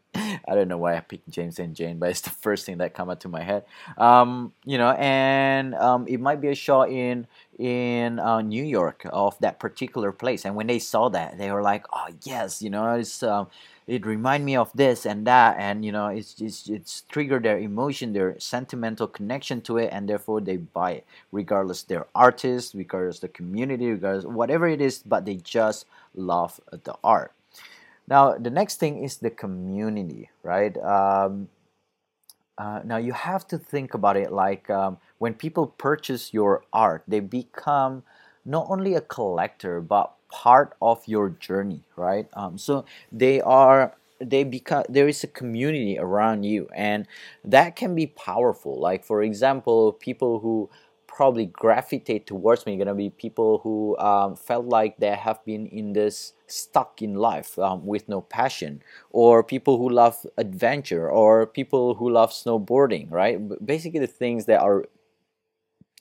[0.47, 2.93] I don't know why I picked James and Jane, but it's the first thing that
[2.93, 3.63] come up to my head.
[3.97, 7.27] Um, you know, and um, it might be a shot in
[7.57, 10.45] in uh, New York of that particular place.
[10.45, 13.47] And when they saw that, they were like, "Oh yes, you know, it's um,
[13.87, 17.59] it remind me of this and that," and you know, it's it's it's triggered their
[17.59, 23.19] emotion, their sentimental connection to it, and therefore they buy it, regardless their artist, regardless
[23.19, 27.31] the community, regardless whatever it is, but they just love the art.
[28.07, 30.75] Now, the next thing is the community, right?
[30.77, 31.49] Um,
[32.57, 37.03] uh, now, you have to think about it like um, when people purchase your art,
[37.07, 38.03] they become
[38.45, 42.27] not only a collector, but part of your journey, right?
[42.33, 47.07] Um, so they are they become there is a community around you and
[47.43, 50.69] that can be powerful like for example people who
[51.13, 55.93] probably gravitate towards me gonna be people who um, felt like they have been in
[55.93, 61.95] this stuck in life um, with no passion or people who love adventure or people
[61.95, 63.39] who love snowboarding right?
[63.65, 64.85] Basically the things that are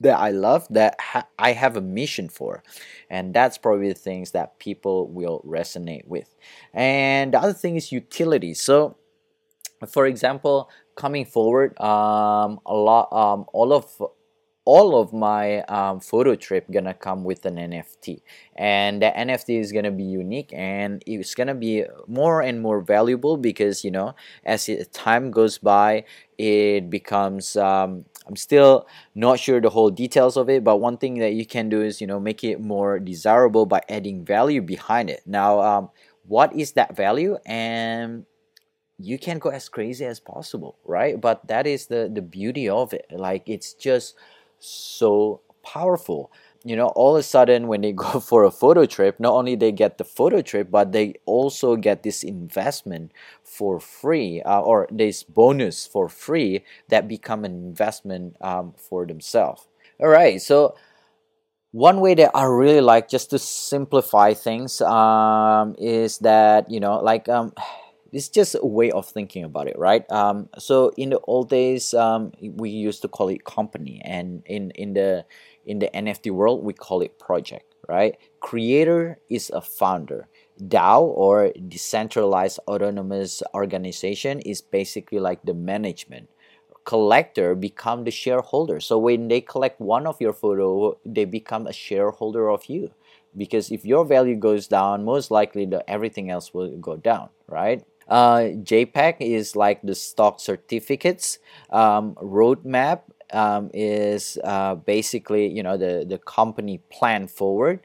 [0.00, 2.64] that I love that ha- I have a mission for.
[3.08, 6.34] And that's probably the things that people will resonate with.
[6.74, 8.54] And the other thing is utility.
[8.54, 8.96] So
[9.86, 14.02] for example coming forward um, a lot um, all of
[14.64, 18.20] all of my um, photo trip gonna come with an nft
[18.54, 23.36] and the nft is gonna be unique and it's gonna be more and more valuable
[23.36, 26.04] because you know as it, time goes by
[26.38, 31.18] it becomes um, i'm still not sure the whole details of it but one thing
[31.18, 35.10] that you can do is you know make it more desirable by adding value behind
[35.10, 35.22] it.
[35.26, 35.90] Now um,
[36.26, 37.36] what is that value?
[37.46, 38.24] And
[38.98, 41.20] you can go as crazy as possible right?
[41.20, 43.06] But that is the the beauty of it.
[43.10, 44.14] Like it's just
[44.62, 46.32] so powerful.
[46.64, 49.56] You know all of a sudden when they go for a photo trip not only
[49.56, 54.86] they get the photo trip but they also get this investment for free uh, or
[54.90, 59.66] this bonus for free that become an investment um, for themselves.
[60.00, 60.76] All right so
[61.72, 67.00] one way that I really like just to simplify things um, is that you know
[67.00, 67.52] like um,
[68.12, 70.10] it's just a way of thinking about it right?
[70.12, 74.70] Um, so in the old days um, we used to call it company and in
[74.72, 75.24] in the
[75.64, 78.16] in the nft world we call it project right?
[78.40, 80.28] Creator is a founder.
[80.62, 86.28] Dao or decentralized autonomous organization is basically like the management.
[86.84, 88.78] Collector become the shareholder.
[88.80, 92.92] So when they collect one of your photo they become a shareholder of you.
[93.36, 97.82] Because if your value goes down most likely the everything else will go down right
[98.08, 101.38] uh, JPEG is like the stock certificates.
[101.70, 103.00] Um, roadmap
[103.32, 107.80] um, is uh, basically you know the the company plan forward,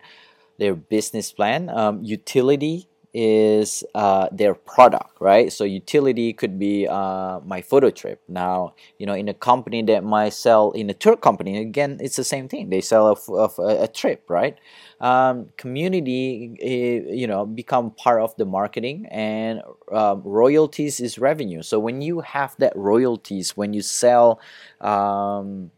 [0.59, 1.70] their business plan.
[1.70, 2.88] Um, utility
[3.20, 5.51] is uh, their product, right?
[5.51, 8.22] So utility could be uh, my photo trip.
[8.28, 12.15] Now, you know, in a company that might sell in a tour company, again, it's
[12.15, 12.70] the same thing.
[12.70, 14.55] They sell a, a, a trip, right?
[15.01, 21.63] Um, community, eh, you know, become part of the marketing, and um, royalties is revenue.
[21.63, 24.39] So when you have that royalties, when you sell
[24.80, 25.72] um,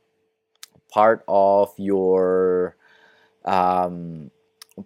[0.91, 2.75] part of your
[3.45, 4.31] um,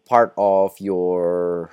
[0.05, 1.71] part of your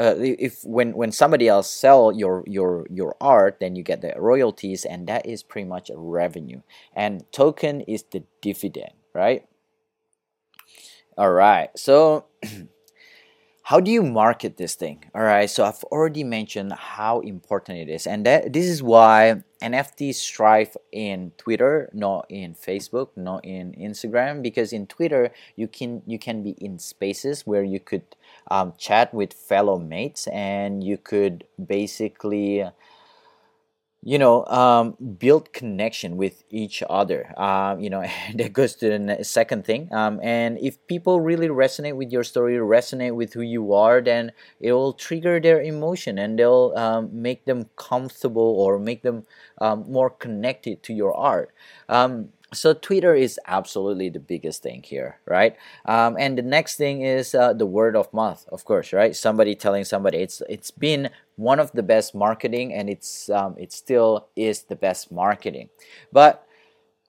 [0.00, 4.14] uh, if when when somebody else sell your your your art then you get the
[4.16, 6.62] royalties and that is pretty much a revenue.
[6.94, 9.46] And token is the dividend right?
[11.18, 12.24] All right so
[13.70, 15.04] how do you market this thing?
[15.14, 19.42] All right so i've already mentioned how important it is and that this is why
[19.62, 26.02] nfts strive in twitter not in facebook not in instagram because in twitter you can
[26.06, 28.02] you can be in spaces where you could
[28.50, 32.64] um, chat with fellow mates and you could basically
[34.02, 38.02] you know um, build connection with each other um, you know
[38.34, 42.54] that goes to the second thing um, and if people really resonate with your story
[42.56, 47.44] resonate with who you are then it will trigger their emotion and they'll um, make
[47.44, 49.24] them comfortable or make them
[49.60, 51.52] um, more connected to your art.
[51.88, 55.56] Um, so twitter is absolutely the biggest thing here right?
[55.84, 59.14] Um, and the next thing is uh, the word of mouth of course right?
[59.14, 63.72] Somebody telling somebody it's it's been one of the best marketing and it's um, it
[63.72, 65.68] still is the best marketing.
[66.12, 66.46] But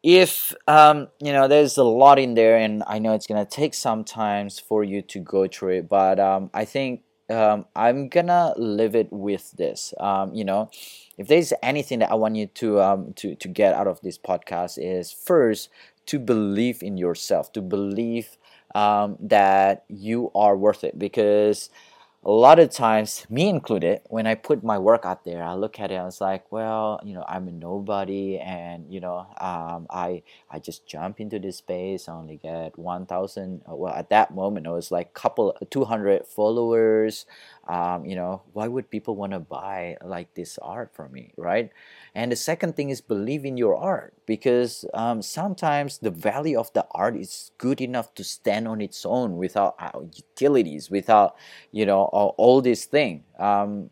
[0.03, 3.73] if um, you know there's a lot in there and i know it's gonna take
[3.73, 7.01] some times for you to go through it but um, i think
[7.31, 9.93] um, i'm gonna live it with this.
[9.99, 10.69] Um, you know
[11.17, 14.17] if there's anything that I want you to um, to to get out of this
[14.17, 15.69] podcast is first
[16.07, 18.37] to believe in yourself, to believe
[18.75, 21.69] um, that you are worth it because
[22.23, 25.79] a lot of times, me included, when I put my work out there, I look
[25.79, 29.87] at it, I was like, well, you know, I'm a nobody, and you know, um,
[29.89, 33.63] I I just jump into this space, I only get one thousand.
[33.67, 37.25] Well, at that moment, it was like couple two hundred followers.
[37.67, 41.71] Um, you know, why would people want to buy like this art from me, right?
[42.15, 46.73] And the second thing is believe in your art because um, sometimes the value of
[46.73, 51.35] the art is good enough to stand on its own without uh, utilities, without
[51.71, 53.23] you know all, all these things.
[53.39, 53.91] Um,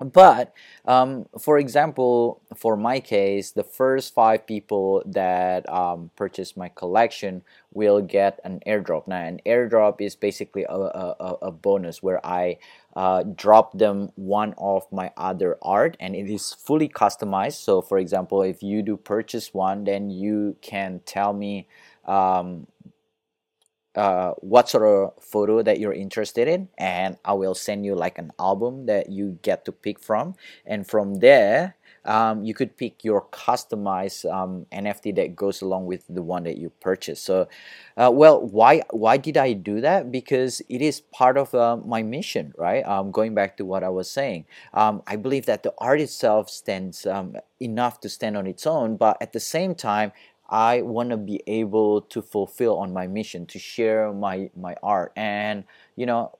[0.00, 6.68] but um, for example for my case the first five people that um, purchase my
[6.68, 7.42] collection
[7.72, 12.56] will get an airdrop now an airdrop is basically a, a, a bonus where i
[12.98, 17.62] uh, drop them one of my other art and it is fully customized.
[17.62, 21.68] So for example if you do purchase one then you can tell me
[22.06, 22.66] um,
[23.94, 28.18] uh, what sort of photo that you're interested in and i will send you like
[28.18, 30.34] an album that you get to pick from.
[30.66, 31.76] And from there
[32.08, 36.56] um, you could pick your customized um, nft that goes along with the one that
[36.58, 37.46] you purchase so
[37.96, 40.10] uh, well why why did i do that?
[40.10, 42.86] Because it is part of uh, my mission right?
[42.86, 46.50] Um, going back to what i was saying um, i believe that the art itself
[46.50, 50.12] stands um, enough to stand on its own but at the same time
[50.50, 55.12] I want to be able to fulfill on my mission to share my my art.
[55.16, 55.64] And
[55.96, 56.37] you know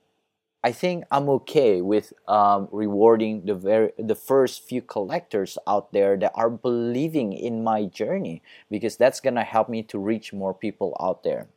[0.63, 6.17] I think I'm okay with um, rewarding the very the first few collectors out there
[6.17, 10.97] that are believing in my journey because that's gonna help me to reach more people
[10.99, 11.47] out there.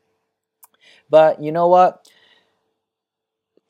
[1.11, 2.09] But you know what?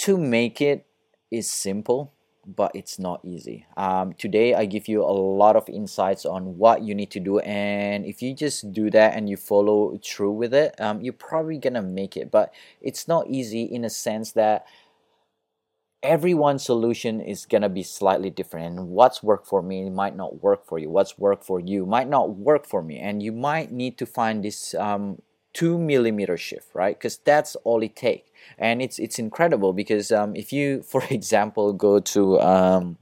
[0.04, 0.86] To make it
[1.30, 2.12] is simple
[2.46, 3.66] but it's not easy.
[3.76, 7.38] Um, today, I give you a lot of insights on what you need to do,
[7.40, 11.58] and if you just do that and you follow through with it, um, you're probably
[11.58, 12.30] gonna make it.
[12.30, 14.66] But it's not easy in a sense that
[16.02, 20.66] everyone's solution is gonna be slightly different, and what's worked for me might not work
[20.66, 20.90] for you.
[20.90, 24.44] What's worked for you might not work for me, and you might need to find
[24.44, 25.22] this um,
[25.52, 26.98] two millimeter shift, right?
[26.98, 28.28] Because that's all it takes
[28.58, 32.98] and it's it's incredible because um, if you, for example, go to um,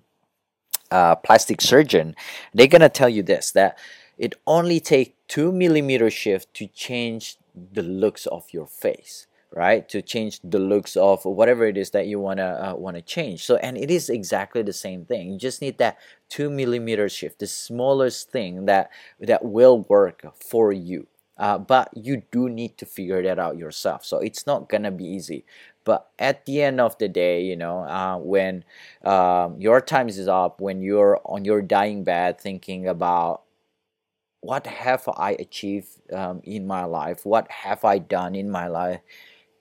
[0.91, 2.15] a plastic surgeon,
[2.55, 3.79] they're gonna tell you this that
[4.19, 7.37] it only takes two millimeter shift to change
[7.73, 12.07] the looks of your face right to change the looks of whatever it is that
[12.07, 13.45] you want to uh, want to change.
[13.45, 15.33] So and it is exactly the same thing.
[15.33, 15.99] You just need that
[16.29, 21.07] two millimeter shift the smallest thing that that will work for you.
[21.39, 24.05] Uh, but you do need to figure that out yourself.
[24.05, 25.45] So it's not gonna be easy.
[25.85, 28.65] But at the end of the day you know uh, when
[29.05, 33.43] um, your time is up when you're on your dying bed thinking about
[34.41, 37.27] what have I achieved um, in my life?
[37.27, 39.01] What have I done in my life?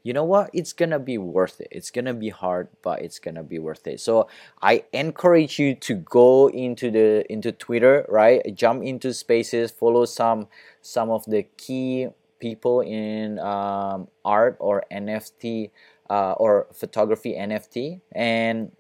[0.10, 0.50] You know what?
[0.54, 1.68] It's gonna be worth it.
[1.70, 4.00] It's gonna be hard, but it's gonna be worth it.
[4.00, 4.28] So
[4.60, 8.42] I encourage you to go into the into Twitter, right?
[8.56, 10.48] Jump into spaces, follow some
[10.82, 12.08] some of the key
[12.40, 15.70] people in um, art or NFT
[16.10, 18.72] uh, or photography NFT and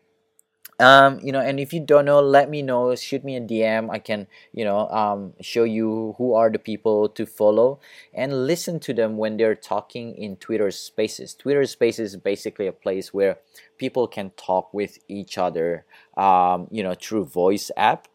[0.79, 3.89] um, you know and if you don't know let me know shoot me a dm
[3.91, 7.79] i can you know um, show you who are the people to follow
[8.13, 11.33] and listen to them when they're talking in twitter spaces.
[11.33, 13.37] Twitter spaces is basically a place where
[13.77, 15.85] people can talk with each other
[16.17, 18.07] um, you know through voice app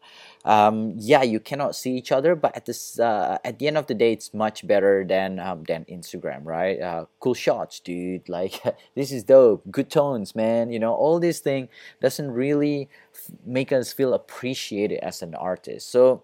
[0.45, 3.87] um, yeah, you cannot see each other, but at this uh, at the end of
[3.87, 6.79] the day, it's much better than um, than Instagram, right?
[6.79, 8.29] Uh, cool shots, dude.
[8.35, 8.61] Like
[8.95, 9.63] this is dope.
[9.71, 10.69] Good tones, man.
[10.69, 11.69] You know, all this thing
[12.01, 15.89] doesn't really f- make us feel appreciated as an artist.
[15.91, 16.23] So.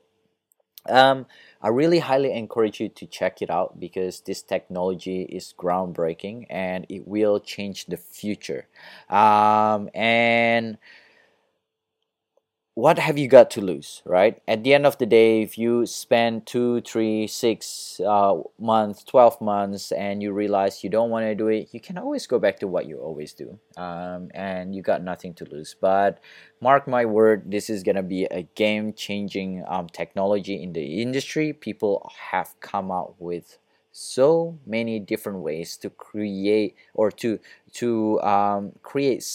[0.89, 1.28] Um,
[1.61, 6.88] I really highly encourage you to check it out because this technology is groundbreaking and
[6.89, 8.67] it will change the future.
[9.07, 10.80] Um, and
[12.74, 14.41] what have you got to lose right?
[14.47, 19.41] At the end of the day if you spend two three six uh, months 12
[19.41, 22.59] months and you realize you don't want to do it you can always go back
[22.59, 25.76] to what you always do um, and you got nothing to lose.
[25.80, 26.19] But
[26.61, 31.01] mark my word this is going to be a game changing um, technology in the
[31.01, 31.51] industry.
[31.51, 33.57] People have come out with
[33.91, 37.38] so many different ways to create or to
[37.74, 39.26] to um, create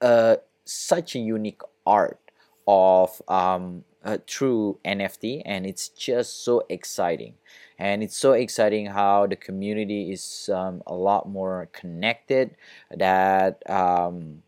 [0.00, 2.20] uh, such a unique art
[2.68, 7.34] of um, a true NFT, and it's just so exciting.
[7.78, 12.56] And it's so exciting how the community is um, a lot more connected.
[12.94, 14.42] That um,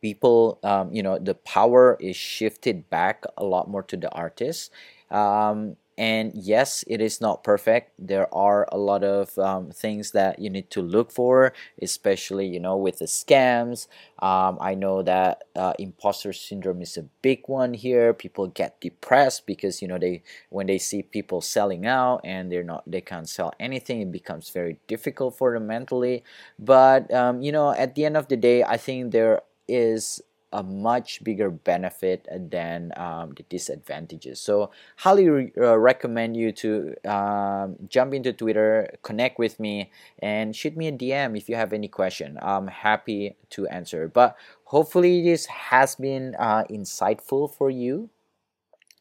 [0.00, 4.70] people, um, you know, the power is shifted back a lot more to the artists.
[5.10, 7.92] Um, and yes it is not perfect.
[7.98, 12.60] There are a lot of um, things that you need to look for especially you
[12.60, 13.88] know with the scams.
[14.20, 18.14] Um, i know that uh, imposter syndrome is a big one here.
[18.14, 22.64] People get depressed because you know they when they see people selling out and they're
[22.64, 26.24] not they can't sell anything it becomes very difficult for them mentally.
[26.58, 30.22] But um, you know at the end of the day i think there is
[30.52, 34.40] a much bigger benefit than um, the disadvantages.
[34.40, 39.90] So, highly re- uh, recommend you to um, jump into Twitter, connect with me,
[40.20, 42.38] and shoot me a DM if you have any question.
[42.40, 44.08] I'm happy to answer.
[44.08, 48.10] But hopefully, this has been uh, insightful for you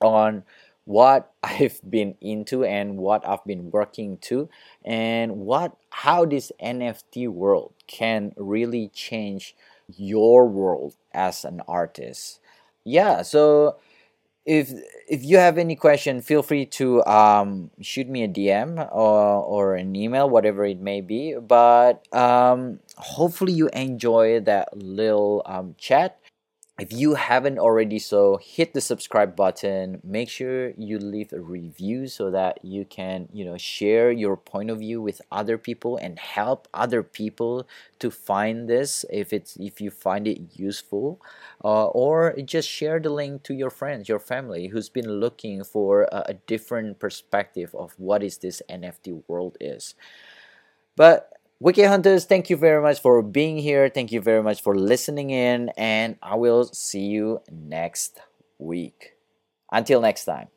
[0.02, 0.44] on
[0.88, 4.50] what I've been into and what I've been working to
[4.84, 9.56] and what how this NFT world can really change
[9.96, 12.40] your world as an artist.
[12.84, 13.78] Yeah so
[14.46, 14.72] if
[15.10, 19.76] if you have any question feel free to um, shoot me a dm or, or
[19.76, 21.36] an email whatever it may be.
[21.36, 26.20] But um, hopefully you enjoy that little um, chat
[26.80, 30.00] if you haven't already so hit the subscribe button.
[30.04, 34.70] Make sure you leave a review so that you can you know share your point
[34.70, 37.68] of view with other people and help other people
[37.98, 41.20] to find this if it's if you find it useful.
[41.64, 46.04] Uh, or just share the link to your friends your family who's been looking for
[46.12, 49.96] a, a different perspective of what is this nft world is.
[50.96, 53.90] But Wicked Hunters, thank you very much for being here.
[53.90, 58.20] Thank you very much for listening in, and I will see you next
[58.60, 59.14] week.
[59.72, 60.50] Until next time.